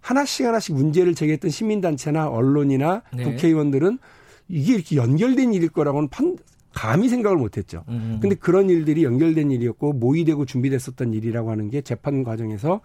하나씩 0.00 0.46
하나씩 0.46 0.74
문제를 0.74 1.14
제기했던 1.14 1.50
시민단체나 1.50 2.28
언론이나 2.28 3.02
네. 3.14 3.24
국회의원들은 3.24 3.98
이게 4.48 4.74
이렇게 4.74 4.96
연결된 4.96 5.54
일일 5.54 5.68
거라고는 5.68 6.08
판, 6.08 6.36
감히 6.74 7.08
생각을 7.08 7.38
못했죠. 7.38 7.84
음. 7.88 8.18
근데 8.20 8.34
그런 8.34 8.68
일들이 8.68 9.04
연결된 9.04 9.50
일이었고 9.50 9.92
모의되고 9.92 10.44
준비됐었던 10.44 11.14
일이라고 11.14 11.50
하는 11.50 11.70
게 11.70 11.82
재판 11.82 12.24
과정에서 12.24 12.80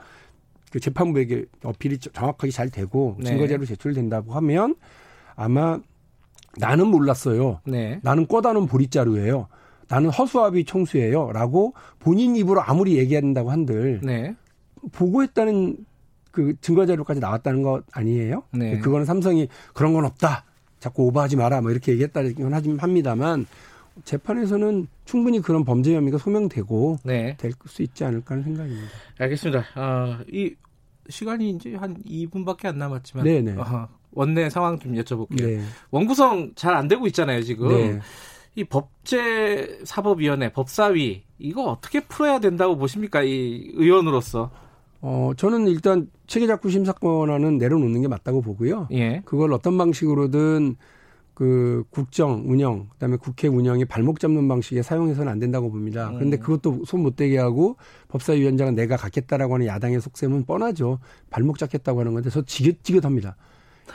그 0.72 0.80
재판부에게 0.80 1.46
어필이 1.64 1.98
정확하게 2.00 2.52
잘 2.52 2.70
되고 2.70 3.16
네. 3.20 3.30
증거자료 3.30 3.66
제출된다고 3.66 4.34
하면 4.34 4.76
아마 5.36 5.80
나는 6.60 6.88
몰랐어요. 6.88 7.62
네. 7.66 8.00
나는 8.04 8.28
꺼다는 8.28 8.68
보릿자루예요. 8.68 9.48
나는 9.88 10.10
허수아비 10.10 10.66
총수예요. 10.66 11.32
라고 11.32 11.74
본인 12.00 12.36
입으로 12.36 12.62
아무리 12.62 12.98
얘기한다고 12.98 13.52
한들 13.52 14.02
네. 14.04 14.36
보고했다는 14.92 15.78
그 16.32 16.56
증거 16.62 16.86
자료까지 16.86 17.20
나왔다는 17.20 17.64
것 17.64 17.84
아니에요? 17.92 18.44
네. 18.52 18.80
그거는 18.80 19.06
삼성이 19.06 19.48
그런 19.74 19.94
건 19.94 20.06
없다. 20.06 20.46
자꾸 20.80 21.06
오버하지 21.08 21.36
마라. 21.36 21.62
뭐 21.62 21.72
이렇게 21.72 21.94
얘기했다는 21.94 22.54
하긴 22.54 22.78
합니다만 22.80 23.46
재판에서는 24.04 24.88
충분히 25.06 25.42
그런 25.42 25.66
범죄 25.66 25.96
혐의가 25.96 26.18
소명되고 26.18 27.00
네. 27.04 27.36
될수 27.38 27.82
있지 27.82 28.04
않을까 28.04 28.36
하는 28.36 28.44
생각입니다. 28.44 28.88
알겠습니다. 29.18 29.66
아, 29.76 30.20
이 30.32 30.54
시간이 31.10 31.52
이제 31.52 31.76
한 31.76 31.96
2분밖에 32.04 32.66
안 32.66 32.78
남았지만 32.78 33.24
네네. 33.24 33.54
어, 33.54 33.88
원내 34.18 34.50
상황 34.50 34.80
좀 34.80 34.94
여쭤볼게요. 34.96 35.46
네. 35.58 35.62
원구성 35.92 36.54
잘 36.56 36.74
안 36.76 36.88
되고 36.88 37.06
있잖아요, 37.08 37.42
지금. 37.44 37.70
네. 37.70 38.00
이 38.56 38.64
법제사법위원회, 38.64 40.52
법사위 40.52 41.24
이거 41.40 41.64
어떻게 41.66 42.00
풀어야 42.02 42.40
된다고 42.40 42.78
보십니까, 42.78 43.22
이 43.24 43.70
의원으로서? 43.76 44.50
어, 45.02 45.32
저는 45.38 45.68
일단 45.68 46.10
체계작구 46.26 46.70
심사권안은 46.72 47.60
내려놓는 47.60 48.02
게 48.02 48.08
맞다고 48.08 48.42
보고요. 48.42 48.88
예. 48.92 49.22
그걸 49.26 49.54
어떤 49.54 49.78
방식으로든 49.78 50.76
그 51.36 51.84
국정 51.92 52.46
운영, 52.48 52.88
그다음에 52.94 53.16
국회 53.18 53.48
운영이 53.48 53.86
발목 53.86 54.20
잡는 54.20 54.48
방식에 54.48 54.82
사용해서는 54.82 55.32
안 55.32 55.38
된다고 55.38 55.70
봅니다. 55.70 56.10
음. 56.10 56.16
그런데 56.16 56.38
그것도 56.38 56.86
손 56.86 57.02
못 57.04 57.16
대게 57.16 57.38
하고 57.38 57.78
법사위원장은 58.08 58.74
내가 58.74 58.98
갖겠다라고 58.98 59.54
하는 59.54 59.68
야당의 59.68 60.02
속셈은 60.02 60.46
뻔하죠. 60.46 60.98
발목 61.30 61.60
잡겠다고 61.60 62.00
하는 62.00 62.14
건데 62.14 62.32
저 62.32 62.42
지긋지긋합니다. 62.42 63.36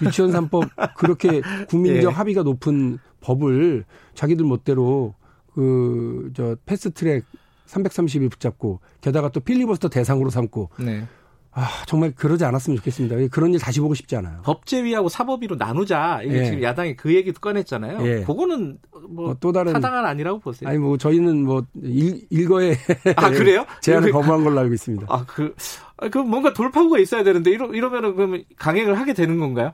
유치원 0.01 0.31
3법 0.33 0.95
그렇게 0.97 1.43
국민적 1.69 2.11
예. 2.13 2.15
합의가 2.15 2.43
높은 2.43 2.99
법을 3.21 3.85
자기들 4.15 4.45
멋대로 4.47 5.15
그 5.55 6.31
저 6.35 6.57
패스트트랙 6.67 7.25
330일 7.67 8.31
붙잡고 8.31 8.81
게다가 9.01 9.29
또 9.31 9.41
필리버스터 9.41 9.89
대상으로 9.89 10.31
삼고 10.31 10.71
네. 10.81 11.07
아, 11.55 11.69
정말 11.87 12.13
그러지 12.13 12.47
않았으면 12.47 12.79
좋겠습니다. 12.79 13.17
그런 13.31 13.53
일 13.53 13.61
다시 13.61 13.81
보고 13.81 13.93
싶지 13.93 14.17
않아요. 14.17 14.41
법제위하고 14.43 15.11
사법위로 15.11 15.57
나누자. 15.57 16.23
이게 16.25 16.39
예. 16.39 16.45
지금 16.47 16.63
야당이 16.63 16.97
그 16.97 17.15
얘기도 17.15 17.41
꺼냈잖아요. 17.41 18.07
예. 18.07 18.25
그거는 18.25 18.79
뭐, 19.11 19.37
또 19.39 19.53
다른 19.53 19.75
타당한 19.75 20.07
아니라고 20.07 20.39
보세요. 20.39 20.69
아니 20.71 20.79
뭐 20.79 20.97
저희는 20.97 21.45
뭐 21.45 21.67
일, 21.83 22.23
일거에 22.31 22.75
아 23.17 23.29
그래요? 23.29 23.67
제안을 23.83 24.13
거부한 24.13 24.45
걸로 24.45 24.61
알고 24.61 24.73
있습니다. 24.73 25.07
아 25.11 25.27
그, 25.27 25.55
아, 25.99 26.09
그 26.09 26.19
뭔가 26.19 26.55
돌파구가 26.55 26.99
있어야 26.99 27.23
되는데 27.23 27.51
이러 27.51 27.67
이러면은 27.67 28.17
그러면 28.17 28.45
강행을 28.57 28.99
하게 28.99 29.13
되는 29.13 29.39
건가요? 29.39 29.73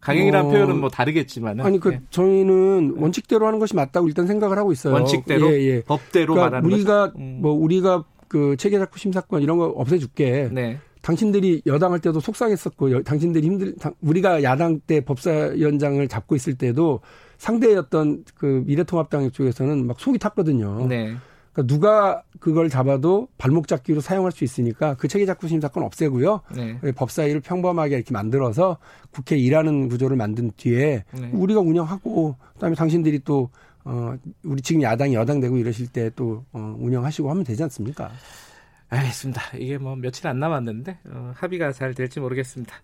강행이라는 0.00 0.48
어, 0.48 0.52
표현은 0.52 0.80
뭐 0.80 0.88
다르겠지만 0.88 1.60
아니 1.60 1.78
그 1.78 1.92
예. 1.92 2.00
저희는 2.10 2.94
원칙대로 2.96 3.46
하는 3.46 3.58
것이 3.58 3.76
맞다고 3.76 4.08
일단 4.08 4.26
생각을 4.26 4.58
하고 4.58 4.72
있어요. 4.72 4.94
원칙대로, 4.94 5.52
예, 5.52 5.60
예. 5.60 5.82
법대로 5.82 6.34
그러니까 6.34 6.56
말하는 6.56 6.72
우리가 6.72 7.12
음. 7.16 7.38
뭐 7.40 7.52
우리가 7.52 8.04
그 8.28 8.56
체계작구 8.56 8.98
심사권 8.98 9.42
이런 9.42 9.58
거 9.58 9.66
없애줄게. 9.66 10.48
네. 10.52 10.78
당신들이 11.02 11.62
여당 11.66 11.92
할 11.92 12.00
때도 12.00 12.20
속상했었고 12.20 12.92
여, 12.92 13.02
당신들이 13.02 13.46
힘들 13.46 13.74
우리가 14.00 14.42
야당 14.42 14.80
때 14.80 15.00
법사위원장을 15.00 16.06
잡고 16.08 16.36
있을 16.36 16.54
때도 16.54 17.00
상대였던 17.38 18.24
그 18.34 18.62
미래통합당 18.66 19.30
쪽에서는 19.30 19.86
막 19.86 19.98
속이 19.98 20.18
탔거든요. 20.18 20.86
네. 20.86 21.16
그러니까 21.52 21.74
누가 21.74 22.22
그걸 22.38 22.68
잡아도 22.68 23.28
발목 23.38 23.68
잡기로 23.68 24.00
사용할 24.00 24.32
수 24.32 24.44
있으니까 24.44 24.94
그 24.94 25.08
체계 25.08 25.26
작구 25.26 25.48
심사권 25.48 25.82
없애고요. 25.82 26.40
네. 26.54 26.78
법사위를 26.92 27.40
평범하게 27.40 27.96
이렇게 27.96 28.12
만들어서 28.12 28.78
국회 29.10 29.36
일하는 29.36 29.88
구조를 29.88 30.16
만든 30.16 30.50
뒤에 30.56 31.04
네. 31.12 31.30
우리가 31.32 31.60
운영하고 31.60 32.36
그다음에 32.54 32.74
당신들이 32.76 33.20
또 33.24 33.50
어, 33.84 34.14
우리 34.44 34.60
지금 34.62 34.82
야당이 34.82 35.14
여당 35.14 35.40
되고 35.40 35.56
이러실 35.56 35.88
때 35.88 36.10
또 36.14 36.44
어, 36.52 36.76
운영하시고 36.78 37.30
하면 37.30 37.44
되지 37.44 37.62
않습니까? 37.64 38.10
알겠습니다. 38.88 39.56
이게 39.56 39.78
뭐 39.78 39.96
며칠 39.96 40.26
안 40.26 40.38
남았는데 40.40 40.98
어, 41.10 41.32
합의가 41.36 41.72
잘 41.72 41.94
될지 41.94 42.20
모르겠습니다. 42.20 42.74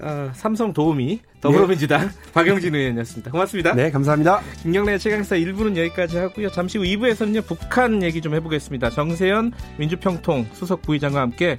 어, 0.00 0.30
삼성 0.34 0.72
도우미 0.72 1.20
더불어민주당 1.40 2.08
네. 2.08 2.08
박영진 2.32 2.74
의원이었습니다. 2.74 3.30
고맙습니다. 3.30 3.74
네, 3.74 3.90
감사합니다. 3.90 4.40
김경래 4.62 4.98
최강사 4.98 5.36
1부는 5.36 5.76
여기까지 5.76 6.18
하고요. 6.18 6.50
잠시 6.50 6.78
후 6.78 6.84
2부에서는요 6.84 7.46
북한 7.46 8.02
얘기 8.02 8.20
좀 8.20 8.34
해보겠습니다. 8.34 8.90
정세현 8.90 9.52
민주평통 9.78 10.46
수석 10.52 10.82
부의장과 10.82 11.20
함께 11.20 11.56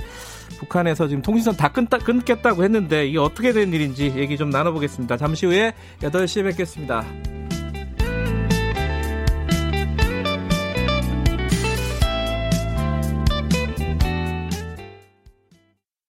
북한에서 0.59 1.07
지금 1.07 1.21
통신선 1.21 1.57
다 1.57 1.69
끊다, 1.71 1.97
끊겠다고 1.97 2.63
했는데 2.63 3.07
이게 3.07 3.17
어떻게 3.17 3.51
된 3.53 3.73
일인지 3.73 4.13
얘기 4.15 4.37
좀 4.37 4.49
나눠보겠습니다. 4.49 5.17
잠시 5.17 5.45
후에 5.45 5.73
8시에 6.01 6.43
뵙겠습니다. 6.43 7.05